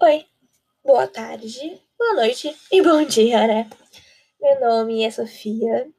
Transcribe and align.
Oi, 0.00 0.24
boa 0.84 1.08
tarde, 1.08 1.82
boa 1.98 2.14
noite 2.14 2.56
e 2.70 2.80
bom 2.86 3.02
dia, 3.02 3.44
né? 3.48 3.68
Meu 4.40 4.60
nome 4.60 5.02
é 5.02 5.10
Sofia, 5.10 5.90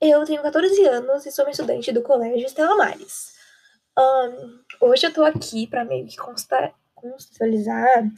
eu 0.00 0.24
tenho 0.24 0.42
14 0.42 0.84
anos 0.86 1.24
e 1.24 1.30
sou 1.30 1.44
uma 1.44 1.52
estudante 1.52 1.92
do 1.92 2.02
Colégio 2.02 2.44
Estela 2.44 2.76
Maris. 2.76 3.34
Um, 3.96 4.88
hoje 4.88 5.06
eu 5.06 5.14
tô 5.14 5.24
aqui 5.24 5.68
para 5.68 5.84
meio 5.84 6.04
que 6.08 6.16
contextualizar, 6.16 8.10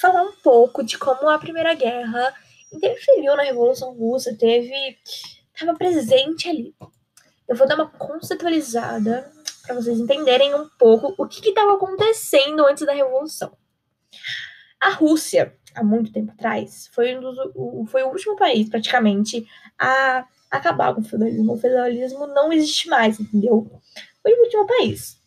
falar 0.00 0.24
um 0.24 0.34
pouco 0.42 0.82
de 0.82 0.98
como 0.98 1.28
a 1.28 1.38
Primeira 1.38 1.72
Guerra 1.74 2.34
interferiu 2.72 3.36
na 3.36 3.44
Revolução 3.44 3.94
Russa, 3.94 4.36
teve. 4.36 4.98
estava 5.54 5.78
presente 5.78 6.48
ali. 6.48 6.74
Eu 7.48 7.54
vou 7.54 7.68
dar 7.68 7.76
uma 7.76 7.88
contextualizada 7.88 9.30
para 9.64 9.76
vocês 9.76 10.00
entenderem 10.00 10.56
um 10.56 10.68
pouco 10.76 11.14
o 11.16 11.28
que 11.28 11.50
estava 11.50 11.74
acontecendo 11.74 12.66
antes 12.66 12.84
da 12.84 12.92
Revolução. 12.92 13.56
A 14.80 14.90
Rússia, 14.90 15.56
há 15.74 15.82
muito 15.82 16.12
tempo 16.12 16.32
atrás, 16.32 16.88
foi, 16.92 17.16
um 17.16 17.20
dos, 17.20 17.36
o, 17.54 17.86
foi 17.86 18.02
o 18.02 18.08
último 18.08 18.36
país, 18.36 18.68
praticamente, 18.68 19.46
a 19.78 20.26
acabar 20.50 20.94
com 20.94 21.00
o 21.00 21.04
feudalismo. 21.04 21.52
O 21.52 21.58
feudalismo 21.58 22.26
não 22.26 22.52
existe 22.52 22.88
mais, 22.88 23.18
entendeu? 23.18 23.70
Foi 24.22 24.32
o 24.32 24.42
último 24.42 24.66
país. 24.66 25.20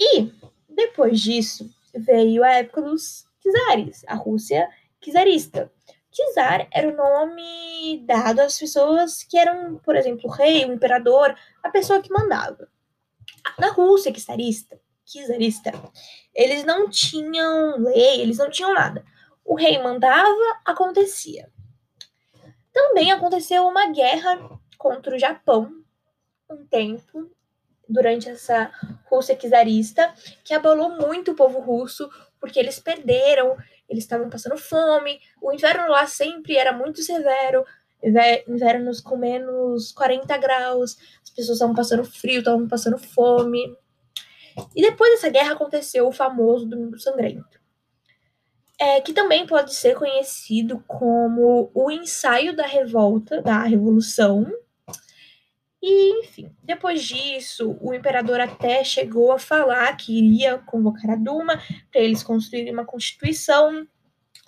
E, 0.00 0.32
depois 0.68 1.20
disso, 1.20 1.68
veio 1.94 2.44
a 2.44 2.50
época 2.54 2.82
dos 2.82 3.26
czares, 3.42 4.04
a 4.06 4.14
Rússia 4.14 4.68
czarista. 5.00 5.70
Czar 6.34 6.68
era 6.72 6.88
o 6.88 6.96
nome 6.96 8.02
dado 8.04 8.40
às 8.40 8.58
pessoas 8.58 9.22
que 9.22 9.38
eram, 9.38 9.76
por 9.78 9.94
exemplo, 9.94 10.28
o 10.28 10.32
rei, 10.32 10.64
o 10.64 10.72
imperador, 10.72 11.34
a 11.62 11.70
pessoa 11.70 12.02
que 12.02 12.12
mandava. 12.12 12.68
Na 13.58 13.70
Rússia 13.70 14.12
czarista, 14.12 14.80
czarista, 15.08 15.72
eles 16.34 16.64
não 16.64 16.88
tinham 16.88 17.78
lei, 17.78 18.20
eles 18.20 18.38
não 18.38 18.50
tinham 18.50 18.74
nada. 18.74 19.04
O 19.44 19.54
rei 19.54 19.82
mandava, 19.82 20.60
acontecia. 20.64 21.50
Também 22.72 23.10
aconteceu 23.10 23.66
uma 23.66 23.90
guerra 23.90 24.60
contra 24.76 25.14
o 25.14 25.18
Japão 25.18 25.72
um 26.50 26.64
tempo 26.66 27.30
durante 27.88 28.28
essa 28.28 28.70
Rússia 29.06 29.36
czarista, 29.36 30.12
que 30.44 30.54
abalou 30.54 30.90
muito 30.90 31.32
o 31.32 31.34
povo 31.34 31.60
russo, 31.60 32.08
porque 32.40 32.58
eles 32.58 32.78
perderam, 32.78 33.56
eles 33.88 34.04
estavam 34.04 34.28
passando 34.28 34.56
fome, 34.56 35.20
o 35.40 35.52
inverno 35.52 35.88
lá 35.88 36.06
sempre 36.06 36.56
era 36.56 36.72
muito 36.72 37.02
severo, 37.02 37.64
invernos 38.46 39.00
com 39.00 39.16
menos 39.16 39.90
40 39.92 40.36
graus, 40.36 40.96
as 41.22 41.30
pessoas 41.30 41.56
estavam 41.56 41.74
passando 41.74 42.04
frio, 42.04 42.40
estavam 42.40 42.68
passando 42.68 42.98
fome. 42.98 43.74
E 44.74 44.82
depois 44.82 45.12
dessa 45.12 45.30
guerra 45.30 45.52
aconteceu 45.52 46.06
o 46.06 46.12
famoso 46.12 46.66
Domingo 46.66 46.98
Sangrento, 46.98 47.60
é, 48.78 49.00
que 49.00 49.12
também 49.12 49.46
pode 49.46 49.74
ser 49.74 49.96
conhecido 49.96 50.82
como 50.86 51.70
o 51.74 51.90
ensaio 51.90 52.54
da 52.54 52.66
revolta, 52.66 53.42
da 53.42 53.62
revolução. 53.62 54.46
E, 55.82 56.20
enfim, 56.20 56.54
depois 56.62 57.04
disso, 57.04 57.76
o 57.80 57.94
imperador 57.94 58.40
até 58.40 58.82
chegou 58.82 59.32
a 59.32 59.38
falar 59.38 59.96
que 59.96 60.18
iria 60.18 60.58
convocar 60.58 61.10
a 61.10 61.16
Duma 61.16 61.60
para 61.90 62.00
eles 62.00 62.22
construírem 62.22 62.72
uma 62.72 62.84
constituição, 62.84 63.86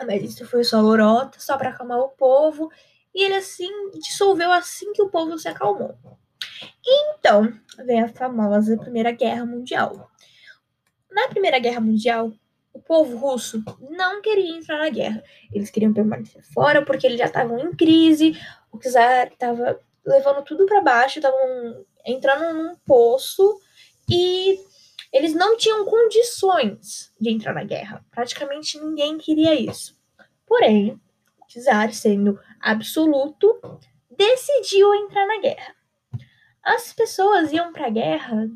mas 0.06 0.22
isso 0.22 0.47
foi 0.47 0.64
só 0.64 0.80
lorota, 0.80 1.39
só 1.39 1.56
para 1.56 1.70
acalmar 1.70 1.98
o 1.98 2.08
povo, 2.11 2.70
e 3.14 3.24
ele 3.24 3.34
assim 3.34 3.91
dissolveu 4.00 4.52
assim 4.52 4.92
que 4.92 5.02
o 5.02 5.08
povo 5.08 5.39
se 5.39 5.48
acalmou. 5.48 5.97
Então, 6.86 7.53
vem 7.84 8.03
a 8.03 8.08
famosa 8.08 8.77
Primeira 8.77 9.12
Guerra 9.12 9.47
Mundial. 9.47 10.11
Na 11.11 11.28
Primeira 11.28 11.58
Guerra 11.58 11.80
Mundial, 11.80 12.33
o 12.72 12.80
povo 12.80 13.17
russo 13.17 13.62
não 13.91 14.22
queria 14.22 14.56
entrar 14.56 14.78
na 14.78 14.91
guerra. 14.91 15.22
Eles 15.52 15.70
queriam 15.70 15.92
permanecer 15.92 16.42
fora 16.52 16.84
porque 16.84 17.06
eles 17.06 17.19
já 17.19 17.27
estavam 17.27 17.58
em 17.58 17.72
crise, 17.72 18.39
o 18.72 18.78
czar 18.78 19.28
estava 19.28 19.80
levando 20.05 20.42
tudo 20.45 20.67
para 20.67 20.80
baixo, 20.80 21.18
estavam 21.18 21.85
entrando 22.07 22.55
num 22.55 22.77
poço 22.86 23.61
e 24.08 24.58
eles 25.12 25.35
não 25.35 25.56
tinham 25.56 25.85
condições 25.85 27.12
de 27.20 27.30
entrar 27.30 27.52
na 27.52 27.64
guerra. 27.64 28.05
Praticamente 28.11 28.79
ninguém 28.79 29.18
queria 29.18 29.55
isso. 29.55 29.98
Porém, 30.46 31.01
o 31.40 31.46
czar, 31.46 31.92
sendo 31.92 32.39
absoluto, 32.61 33.61
decidiu 34.17 34.95
entrar 34.95 35.27
na 35.27 35.40
guerra 35.40 35.80
as 36.70 36.92
pessoas 36.92 37.53
iam 37.53 37.73
para 37.73 37.86
a 37.86 37.91
guerra 37.91 38.48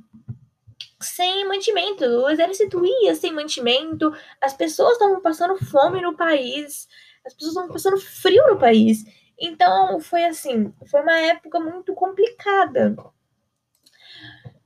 sem 1.00 1.46
mantimento, 1.46 2.04
o 2.04 2.28
exército 2.28 2.84
ia 2.84 3.14
sem 3.14 3.32
mantimento, 3.32 4.12
as 4.40 4.54
pessoas 4.54 4.92
estavam 4.92 5.20
passando 5.20 5.56
fome 5.66 6.00
no 6.00 6.16
país, 6.16 6.88
as 7.24 7.34
pessoas 7.34 7.52
estavam 7.52 7.70
passando 7.70 7.98
frio 8.00 8.46
no 8.48 8.58
país. 8.58 9.04
Então 9.38 10.00
foi 10.00 10.24
assim, 10.24 10.72
foi 10.86 11.02
uma 11.02 11.16
época 11.16 11.60
muito 11.60 11.94
complicada. 11.94 12.96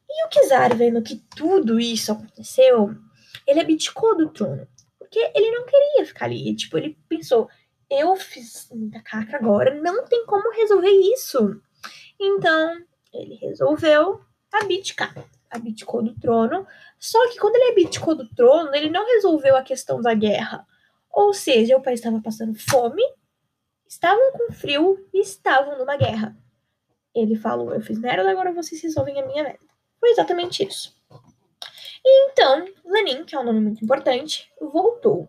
E 0.08 0.26
o 0.26 0.28
Kizar, 0.28 0.76
vendo 0.76 1.02
que 1.02 1.16
tudo 1.36 1.78
isso 1.78 2.12
aconteceu, 2.12 2.94
ele 3.46 3.60
abdicou 3.60 4.16
do 4.16 4.30
trono. 4.30 4.66
Porque 4.98 5.18
ele 5.34 5.50
não 5.52 5.64
queria 5.64 6.06
ficar 6.06 6.26
ali. 6.26 6.54
Tipo, 6.54 6.76
ele 6.76 6.98
pensou: 7.08 7.48
eu 7.90 8.14
fiz 8.16 8.68
muita 8.70 9.00
caca 9.00 9.36
agora, 9.36 9.74
não 9.74 10.04
tem 10.04 10.26
como 10.26 10.52
resolver 10.52 10.90
isso. 10.90 11.60
Então, 12.20 12.82
ele 13.18 13.34
resolveu 13.34 14.20
abdicar. 14.52 15.14
Abdicou 15.50 16.02
do 16.02 16.14
trono. 16.18 16.66
Só 16.98 17.28
que 17.28 17.38
quando 17.38 17.56
ele 17.56 17.72
abdicou 17.72 18.14
do 18.14 18.28
trono, 18.28 18.74
ele 18.74 18.90
não 18.90 19.06
resolveu 19.06 19.56
a 19.56 19.62
questão 19.62 20.00
da 20.00 20.14
guerra. 20.14 20.66
Ou 21.10 21.32
seja, 21.32 21.76
o 21.76 21.82
país 21.82 22.00
estava 22.00 22.20
passando 22.20 22.54
fome, 22.54 23.02
estavam 23.86 24.32
com 24.32 24.52
frio 24.52 25.08
e 25.12 25.20
estavam 25.20 25.78
numa 25.78 25.96
guerra. 25.96 26.36
Ele 27.14 27.34
falou: 27.34 27.74
Eu 27.74 27.80
fiz 27.80 27.98
merda, 27.98 28.30
agora 28.30 28.52
vocês 28.52 28.80
resolvem 28.82 29.20
a 29.20 29.26
minha 29.26 29.42
merda. 29.42 29.66
Foi 29.98 30.10
exatamente 30.10 30.66
isso. 30.66 30.94
E 32.04 32.30
então, 32.30 32.66
Lenin, 32.84 33.24
que 33.24 33.34
é 33.34 33.40
um 33.40 33.44
nome 33.44 33.60
muito 33.60 33.84
importante, 33.84 34.50
voltou. 34.60 35.28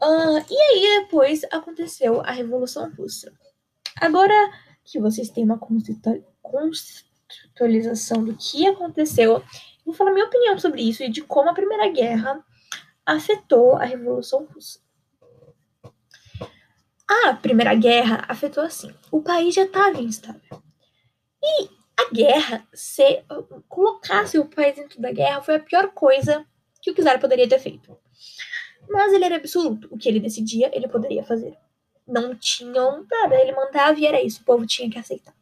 Uh, 0.00 0.38
e 0.48 0.56
aí 0.56 1.00
depois 1.00 1.42
aconteceu 1.50 2.20
a 2.20 2.30
Revolução 2.30 2.92
Russa. 2.94 3.32
Agora 4.00 4.34
que 4.84 5.00
vocês 5.00 5.28
têm 5.28 5.44
uma 5.44 5.58
contextualização 6.50 8.24
do 8.24 8.36
que 8.36 8.66
aconteceu, 8.66 9.34
eu 9.34 9.44
vou 9.84 9.94
falar 9.94 10.12
minha 10.12 10.26
opinião 10.26 10.58
sobre 10.58 10.82
isso 10.82 11.02
e 11.02 11.08
de 11.08 11.22
como 11.22 11.50
a 11.50 11.54
Primeira 11.54 11.88
Guerra 11.90 12.44
afetou 13.04 13.76
a 13.76 13.84
Revolução 13.84 14.46
Russa. 14.46 14.80
A 17.08 17.34
Primeira 17.34 17.74
Guerra 17.74 18.24
afetou 18.28 18.62
assim: 18.62 18.94
o 19.10 19.22
país 19.22 19.54
já 19.54 19.62
estava 19.64 20.00
instável. 20.00 20.62
E 21.42 21.68
a 21.98 22.10
guerra, 22.12 22.68
se 22.74 23.24
colocasse 23.68 24.38
o 24.38 24.44
país 24.44 24.76
dentro 24.76 25.00
da 25.00 25.10
guerra, 25.10 25.42
foi 25.42 25.56
a 25.56 25.60
pior 25.60 25.88
coisa 25.88 26.46
que 26.82 26.90
o 26.90 26.94
czar 26.94 27.18
poderia 27.18 27.48
ter 27.48 27.58
feito. 27.58 27.96
Mas 28.88 29.12
ele 29.12 29.24
era 29.24 29.36
absoluto. 29.36 29.88
O 29.90 29.98
que 29.98 30.08
ele 30.08 30.20
decidia, 30.20 30.70
ele 30.74 30.88
poderia 30.88 31.24
fazer. 31.24 31.56
Não 32.06 32.34
tinham 32.34 33.06
nada. 33.10 33.34
Ele 33.34 33.52
mandava 33.52 33.98
e 33.98 34.06
era 34.06 34.22
isso. 34.22 34.42
O 34.42 34.44
povo 34.44 34.66
tinha 34.66 34.90
que 34.90 34.98
aceitar. 34.98 35.34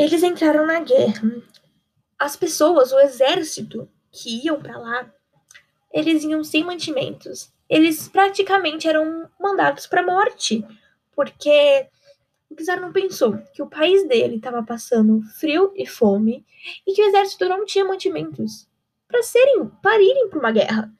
Eles 0.00 0.22
entraram 0.22 0.66
na 0.66 0.80
guerra. 0.80 1.30
As 2.18 2.34
pessoas, 2.34 2.90
o 2.90 2.98
exército 3.00 3.86
que 4.10 4.46
iam 4.46 4.58
para 4.58 4.78
lá, 4.78 5.12
eles 5.92 6.24
iam 6.24 6.42
sem 6.42 6.64
mantimentos. 6.64 7.52
Eles 7.68 8.08
praticamente 8.08 8.88
eram 8.88 9.28
mandados 9.38 9.86
para 9.86 10.02
morte, 10.02 10.66
porque 11.14 11.86
o 12.48 12.54
czar 12.56 12.80
não 12.80 12.94
pensou 12.94 13.36
que 13.52 13.60
o 13.60 13.68
país 13.68 14.08
dele 14.08 14.36
estava 14.36 14.62
passando 14.62 15.20
frio 15.38 15.70
e 15.76 15.84
fome 15.84 16.46
e 16.86 16.94
que 16.94 17.02
o 17.02 17.08
exército 17.08 17.46
não 17.46 17.66
tinha 17.66 17.84
mantimentos 17.84 18.66
para 19.06 19.22
serem, 19.22 19.66
para 19.82 20.00
irem 20.00 20.30
para 20.30 20.38
uma 20.38 20.50
guerra. 20.50 20.90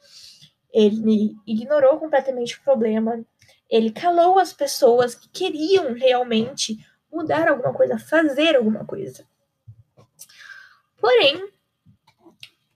Ele 0.75 1.35
ignorou 1.47 1.99
completamente 1.99 2.59
o 2.59 2.63
problema. 2.63 3.25
Ele 3.71 3.91
calou 3.93 4.39
as 4.39 4.53
pessoas 4.53 5.15
que 5.15 5.27
queriam 5.31 5.95
realmente 5.95 6.77
mudar 7.13 7.49
alguma 7.49 7.73
coisa, 7.73 7.99
fazer 7.99 8.57
alguma 8.57 8.85
coisa. 8.85 9.27
Porém, 10.99 11.49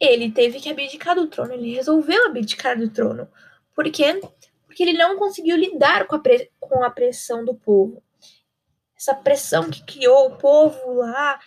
ele 0.00 0.32
teve 0.32 0.60
que 0.60 0.70
abdicar 0.70 1.14
do 1.14 1.26
trono, 1.28 1.52
ele 1.52 1.75
resolveu 1.75 2.26
abdicar 2.26 2.78
do 2.78 2.88
trono. 2.90 3.28
Por 3.75 3.90
quê? 3.90 4.20
Porque 4.66 4.82
ele 4.82 4.94
não 4.94 5.16
conseguiu 5.16 5.56
lidar 5.56 6.06
com 6.06 6.16
a, 6.16 6.22
com 6.60 6.84
a 6.84 6.90
pressão 6.90 7.44
do 7.44 7.54
povo. 7.54 8.02
Essa 8.96 9.14
pressão 9.14 9.70
que 9.70 9.84
criou 9.84 10.28
o 10.28 10.36
povo 10.36 10.94
lá, 10.94 11.38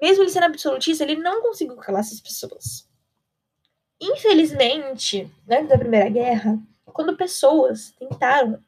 mesmo 0.00 0.22
ele 0.22 0.30
sendo 0.30 0.46
absolutista, 0.46 1.04
ele 1.04 1.16
não 1.16 1.42
conseguiu 1.42 1.76
calar 1.76 2.00
essas 2.00 2.20
pessoas. 2.20 2.88
Infelizmente, 4.00 5.30
antes 5.48 5.68
da 5.68 5.78
Primeira 5.78 6.08
Guerra, 6.08 6.58
quando 6.84 7.16
pessoas 7.16 7.92
tentaram 7.98 8.62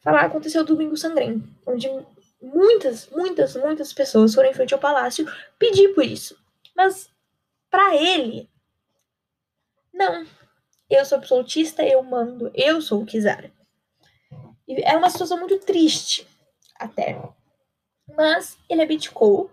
falar, 0.00 0.22
aconteceu 0.22 0.62
o 0.62 0.64
Domingo 0.66 0.96
Sangrento, 0.96 1.46
onde 1.66 1.86
muitas, 2.40 3.08
muitas, 3.10 3.54
muitas 3.54 3.92
pessoas 3.92 4.34
foram 4.34 4.50
em 4.50 4.54
frente 4.54 4.74
ao 4.74 4.80
palácio 4.80 5.26
pedir 5.58 5.94
por 5.94 6.04
isso. 6.04 6.36
Mas 6.74 7.10
para 7.70 7.94
ele, 7.94 8.48
não, 9.92 10.26
eu 10.88 11.04
sou 11.04 11.18
absolutista, 11.18 11.84
eu 11.84 12.02
mando, 12.02 12.50
eu 12.54 12.80
sou 12.80 13.02
o 13.02 13.06
czar. 13.06 13.50
E 14.66 14.82
é 14.82 14.96
uma 14.96 15.10
situação 15.10 15.38
muito 15.38 15.58
triste, 15.58 16.26
até. 16.76 17.20
Mas 18.16 18.58
ele 18.68 18.82
abdicou 18.82 19.50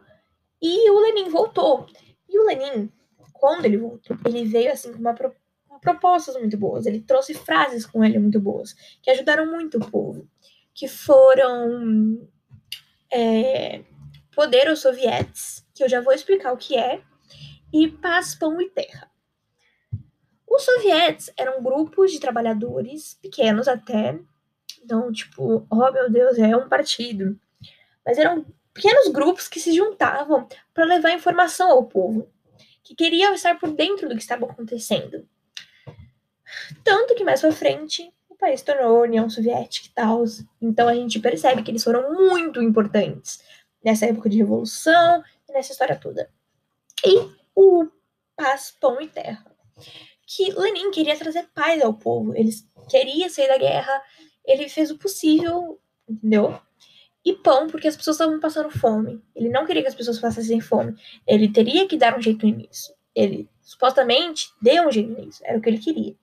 e 0.62 0.89
o 0.89 1.00
Lenin 1.00 1.30
voltou. 1.30 1.88
E 2.30 2.39
o 2.39 2.45
Lenin, 2.45 2.92
quando 3.34 3.66
ele 3.66 3.78
voltou, 3.78 4.18
ele 4.25 4.45
veio 4.45 4.72
assim 4.72 4.92
com 4.92 5.00
uma 5.00 5.13
pro... 5.13 5.36
com 5.68 5.80
propostas 5.80 6.36
muito 6.36 6.57
boas. 6.57 6.86
Ele 6.86 7.01
trouxe 7.01 7.34
frases 7.34 7.86
com 7.86 8.04
ele 8.04 8.19
muito 8.19 8.39
boas, 8.39 8.74
que 9.01 9.10
ajudaram 9.10 9.45
muito 9.45 9.78
o 9.78 9.92
povo. 9.92 10.28
Que 10.74 10.88
foram 10.88 12.28
é, 13.12 13.83
Poder 14.33 14.68
aos 14.68 14.80
Sovietes, 14.80 15.65
que 15.74 15.83
eu 15.83 15.89
já 15.89 16.00
vou 16.00 16.13
explicar 16.13 16.54
o 16.54 16.57
que 16.57 16.77
é, 16.77 17.01
e 17.74 17.88
Paz, 17.88 18.36
Pão 18.36 18.62
e 18.62 18.69
Terra. 18.69 19.12
Os 20.48 20.63
sovietes 20.63 21.31
eram 21.38 21.62
grupos 21.62 22.12
de 22.12 22.19
trabalhadores, 22.19 23.15
pequenos 23.15 23.68
até, 23.68 24.18
então, 24.81 25.12
tipo, 25.12 25.68
oh 25.69 25.92
meu 25.92 26.09
Deus, 26.09 26.38
é 26.38 26.56
um 26.56 26.69
partido. 26.69 27.38
Mas 28.06 28.18
eram 28.18 28.45
pequenos 28.74 29.10
grupos 29.10 29.48
que 29.48 29.60
se 29.60 29.74
juntavam 29.74 30.48
para 30.74 30.86
levar 30.86 31.12
informação 31.12 31.69
ao 31.69 31.86
povo, 31.86 32.31
que 32.83 32.95
queriam 32.95 33.33
estar 33.33 33.60
por 33.60 33.71
dentro 33.71 34.07
do 34.07 34.15
que 34.15 34.21
estava 34.21 34.45
acontecendo. 34.45 35.27
Tanto 36.83 37.15
que 37.15 37.24
mais 37.24 37.42
para 37.42 37.51
frente 37.51 38.13
país 38.48 38.62
tornou 38.62 38.98
a 38.98 39.02
União 39.02 39.30
Soviética 39.30 39.88
e 39.88 39.92
tal. 39.92 40.24
Então 40.62 40.88
a 40.88 40.96
gente 40.96 41.20
percebe 41.20 41.62
que 41.62 41.72
eles 41.72 41.84
foram 41.84 42.14
muito 42.14 42.62
importantes 42.62 43.44
nessa 43.84 44.06
época 44.06 44.30
de 44.30 44.38
revolução 44.38 45.24
e 45.48 45.52
nessa 45.52 45.74
história 45.74 45.98
toda. 45.98 46.30
E 47.06 47.30
o 47.54 47.88
Paz, 48.36 48.74
Pão 48.80 49.02
e 49.02 49.08
Terra. 49.08 49.46
Que 50.26 50.52
Lenin 50.52 50.92
queria 50.92 51.18
trazer 51.18 51.48
paz 51.54 51.82
ao 51.82 51.94
povo. 51.94 52.36
Ele 52.36 52.52
queria 52.90 53.30
sair 53.30 53.48
da 53.48 53.58
guerra. 53.58 54.02
Ele 54.46 54.70
fez 54.70 54.92
o 54.92 54.98
possível, 54.98 55.80
entendeu? 56.08 56.60
E 57.24 57.34
pão, 57.34 57.68
porque 57.68 57.88
as 57.88 57.98
pessoas 57.98 58.16
estavam 58.16 58.40
passando 58.40 58.70
fome. 58.70 59.22
Ele 59.36 59.50
não 59.50 59.66
queria 59.66 59.82
que 59.82 59.88
as 59.90 59.96
pessoas 59.96 60.20
passassem 60.20 60.62
fome. 60.62 60.96
Ele 61.26 61.52
teria 61.52 61.88
que 61.88 61.98
dar 61.98 62.18
um 62.18 62.22
jeito 62.22 62.46
nisso. 62.46 62.94
Ele 63.14 63.50
supostamente 63.62 64.50
deu 64.62 64.88
um 64.88 64.92
jeito 64.92 65.20
nisso. 65.20 65.42
Era 65.44 65.58
o 65.58 65.62
que 65.62 65.70
ele 65.70 65.80
queria. 65.80 66.16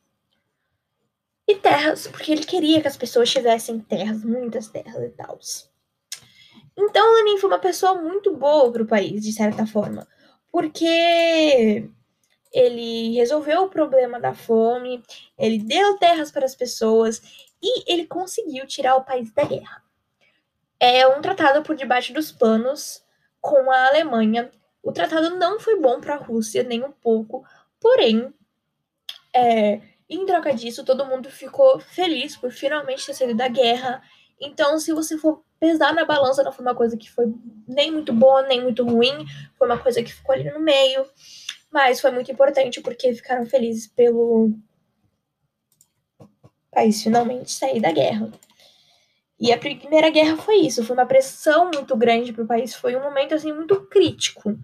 E 1.46 1.56
terras, 1.56 2.06
porque 2.06 2.32
ele 2.32 2.44
queria 2.44 2.80
que 2.80 2.88
as 2.88 2.96
pessoas 2.96 3.30
tivessem 3.30 3.78
terras, 3.78 4.24
muitas 4.24 4.68
terras 4.68 5.02
e 5.02 5.10
tal. 5.10 5.38
Então, 6.76 7.14
Lenin 7.14 7.38
foi 7.38 7.50
uma 7.50 7.58
pessoa 7.58 7.94
muito 7.94 8.34
boa 8.34 8.72
para 8.72 8.82
o 8.82 8.86
país, 8.86 9.22
de 9.22 9.32
certa 9.32 9.66
forma, 9.66 10.08
porque 10.50 11.88
ele 12.52 13.14
resolveu 13.14 13.64
o 13.64 13.68
problema 13.68 14.18
da 14.18 14.34
fome, 14.34 15.02
ele 15.38 15.58
deu 15.58 15.98
terras 15.98 16.30
para 16.30 16.46
as 16.46 16.54
pessoas 16.54 17.20
e 17.62 17.92
ele 17.92 18.06
conseguiu 18.06 18.66
tirar 18.66 18.96
o 18.96 19.04
país 19.04 19.30
da 19.32 19.44
guerra 19.44 19.84
é 20.84 21.06
um 21.08 21.22
tratado 21.22 21.62
por 21.62 21.74
debaixo 21.74 22.12
dos 22.12 22.30
panos 22.30 23.02
com 23.40 23.70
a 23.70 23.88
Alemanha. 23.88 24.50
O 24.82 24.92
tratado 24.92 25.30
não 25.36 25.58
foi 25.58 25.80
bom 25.80 25.98
para 25.98 26.14
a 26.14 26.18
Rússia, 26.18 26.62
nem 26.62 26.84
um 26.84 26.92
pouco, 26.92 27.42
porém, 27.80 28.32
é, 29.34 29.80
em 30.08 30.26
troca 30.26 30.54
disso, 30.54 30.84
todo 30.84 31.06
mundo 31.06 31.30
ficou 31.30 31.80
feliz 31.80 32.36
por 32.36 32.50
finalmente 32.50 33.06
ter 33.06 33.14
saído 33.14 33.34
da 33.34 33.48
guerra. 33.48 34.02
Então, 34.40 34.78
se 34.78 34.92
você 34.92 35.16
for 35.16 35.42
pesar 35.58 35.94
na 35.94 36.04
balança, 36.04 36.42
não 36.42 36.52
foi 36.52 36.64
uma 36.64 36.74
coisa 36.74 36.96
que 36.96 37.10
foi 37.10 37.26
nem 37.66 37.90
muito 37.90 38.12
boa, 38.12 38.42
nem 38.42 38.62
muito 38.62 38.84
ruim, 38.84 39.24
foi 39.56 39.66
uma 39.66 39.78
coisa 39.78 40.02
que 40.02 40.12
ficou 40.12 40.34
ali 40.34 40.50
no 40.50 40.60
meio, 40.60 41.06
mas 41.72 42.00
foi 42.00 42.10
muito 42.10 42.30
importante 42.30 42.80
porque 42.80 43.14
ficaram 43.14 43.46
felizes 43.46 43.86
pelo 43.86 44.50
país 46.70 47.02
finalmente 47.02 47.52
sair 47.52 47.80
da 47.80 47.92
guerra. 47.92 48.30
E 49.40 49.52
a 49.52 49.58
Primeira 49.58 50.10
Guerra 50.10 50.36
foi 50.36 50.56
isso, 50.56 50.84
foi 50.84 50.94
uma 50.94 51.06
pressão 51.06 51.70
muito 51.72 51.96
grande 51.96 52.32
para 52.32 52.44
o 52.44 52.46
país, 52.46 52.74
foi 52.74 52.94
um 52.96 53.02
momento 53.02 53.34
assim 53.34 53.52
muito 53.52 53.80
crítico. 53.86 54.58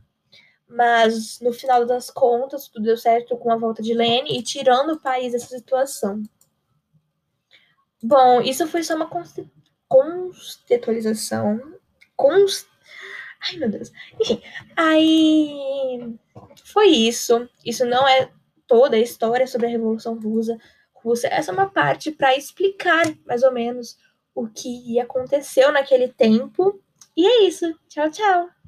Mas 0.70 1.40
no 1.40 1.52
final 1.52 1.84
das 1.84 2.10
contas, 2.10 2.68
tudo 2.68 2.84
deu 2.84 2.96
certo 2.96 3.36
com 3.36 3.52
a 3.52 3.56
volta 3.56 3.82
de 3.82 3.92
Lene 3.92 4.38
e 4.38 4.42
tirando 4.42 4.92
o 4.92 5.00
país 5.00 5.32
dessa 5.32 5.58
situação. 5.58 6.22
Bom, 8.00 8.40
isso 8.40 8.66
foi 8.68 8.84
só 8.84 8.94
uma 8.94 9.10
contextualização. 9.88 11.60
Const... 12.16 12.68
Ai, 13.42 13.56
meu 13.56 13.68
Deus. 13.68 13.90
Enfim, 14.20 14.40
aí 14.76 16.16
foi 16.64 16.86
isso. 16.88 17.48
Isso 17.64 17.84
não 17.84 18.06
é 18.06 18.30
toda 18.66 18.96
a 18.96 19.00
história 19.00 19.46
sobre 19.46 19.66
a 19.66 19.70
Revolução 19.70 20.18
Russa. 20.20 20.56
Russa. 20.94 21.26
Essa 21.28 21.50
é 21.50 21.54
uma 21.54 21.68
parte 21.68 22.12
para 22.12 22.36
explicar, 22.36 23.04
mais 23.26 23.42
ou 23.42 23.50
menos, 23.52 23.98
o 24.34 24.46
que 24.46 25.00
aconteceu 25.00 25.72
naquele 25.72 26.08
tempo. 26.08 26.80
E 27.16 27.26
é 27.26 27.42
isso. 27.42 27.74
Tchau, 27.88 28.10
tchau. 28.10 28.59